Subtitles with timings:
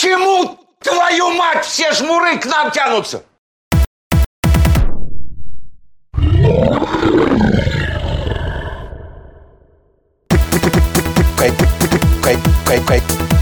[0.00, 3.22] Почему, твою мать, все жмуры к нам тянутся?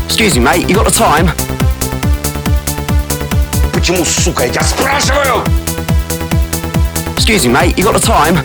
[0.09, 1.31] Excuse me, mate, you got the time?
[3.73, 5.45] Почему, сука, я тебя спрашиваю?
[7.17, 8.37] Excuse me, mate, you got the time?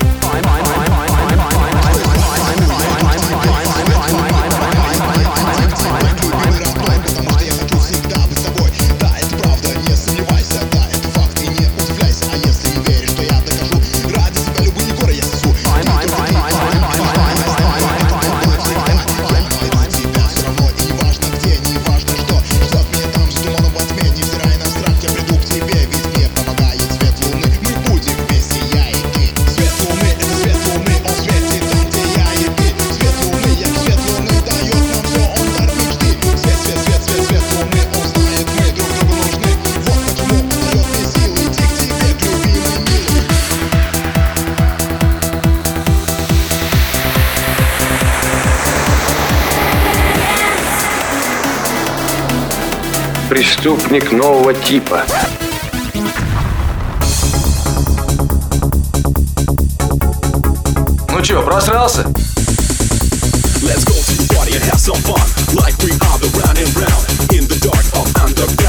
[53.33, 55.01] Преступник нового типа.
[61.09, 62.03] Ну чё, просрался?
[63.63, 65.19] Let's go to the party and have some fun
[65.55, 68.62] Like we are the round and round In the dark of underground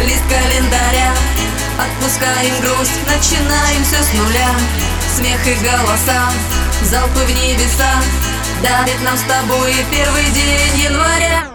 [0.00, 1.12] лист календаря
[1.78, 4.50] Отпускаем грусть, начинаем все с нуля
[5.16, 6.30] Смех и голоса,
[6.82, 8.02] залпы в небеса
[8.62, 11.52] Дарит нам с тобой первый день января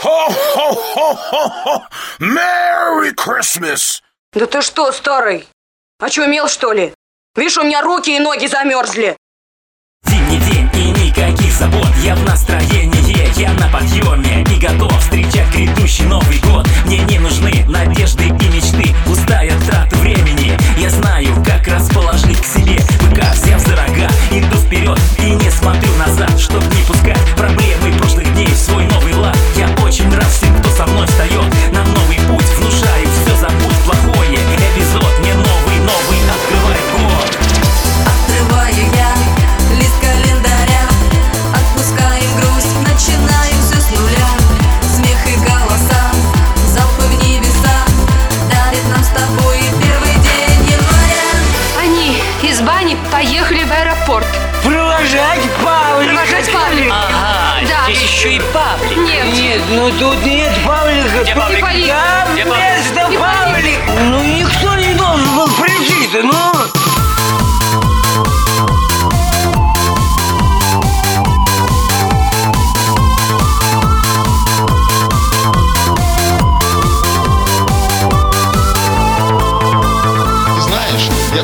[0.00, 1.82] Хо-хо-хо-хо-хо!
[2.20, 4.00] Merry Christmas!
[4.32, 5.48] Да ты что, старый?
[5.98, 6.94] Очумел, что ли?
[7.34, 9.16] Видишь, у меня руки и ноги замерзли.
[10.04, 12.67] Зимний день и никаких забот Я в настроении,
[52.58, 54.26] из бани поехали в аэропорт.
[54.64, 56.12] Провожать Павлика!
[56.14, 56.94] Провожать Павлика.
[56.94, 57.84] Ага, Да.
[57.92, 59.24] здесь еще и Павлик Нет.
[59.32, 61.22] Нет, ну тут нет Павлика.
[61.22, 61.58] Где Павлик?
[61.60, 61.88] Ипполит.
[61.88, 62.64] Там Где Павлик?
[62.64, 63.20] место Ипполит.
[63.20, 63.78] Павлик.
[64.10, 64.94] Ну никто не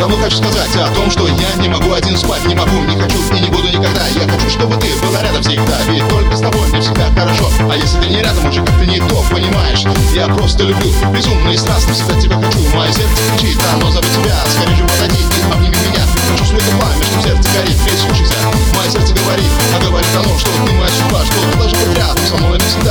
[0.04, 3.16] давно хочу сказать о том, что я не могу один спать, не могу, не хочу
[3.34, 4.06] и не буду никогда.
[4.08, 7.48] Я хочу, чтобы ты была рядом всегда, ведь только с тобой мне всегда хорошо.
[7.70, 9.82] А если ты не рядом, уже как-то не то, понимаешь?
[10.12, 12.58] Я просто люблю, безумно и страстно всегда тебя хочу.
[12.76, 16.04] Мое сердце кричит, оно зовет тебя, скорее же подойди и обними меня.
[16.30, 18.34] Хочу свой пламя, что сердце горит, прислушайся.
[18.76, 22.26] Мое сердце говорит, а говорит оно, что ты моя судьба, что ты должен быть рядом
[22.26, 22.83] со мной навсегда.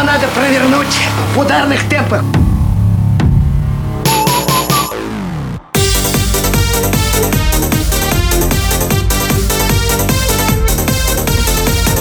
[0.00, 0.98] Ее надо провернуть
[1.34, 2.22] в ударных темпах.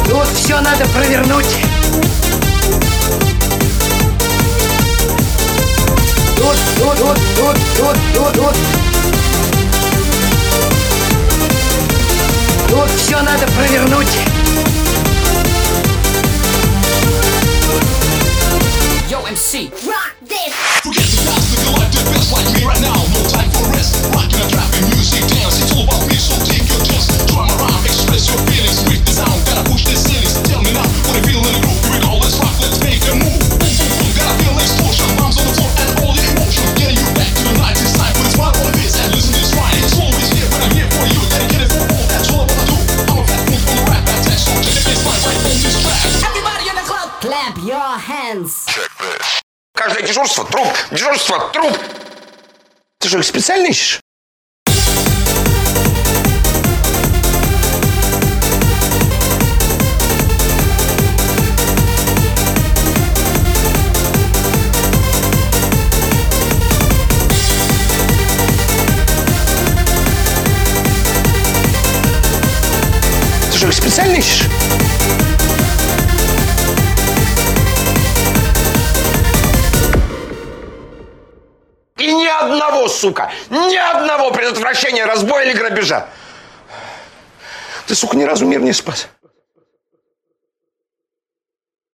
[0.08, 1.58] Тут все надо провернуть.
[6.38, 8.56] Тут, тут, тут, тут, тут, тут, тут.
[12.70, 14.19] Тут все надо провернуть.
[50.00, 51.78] Дай дежурство, труп, дежурство, труп.
[53.00, 54.00] Ты что, их специально ищешь?
[73.52, 74.48] Ты что, их специально ищешь?
[82.60, 86.08] одного, сука, ни одного предотвращения разбоя или грабежа.
[87.88, 89.08] Ты, сука, ни разу мир не спас.